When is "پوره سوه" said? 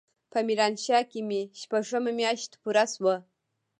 2.61-3.15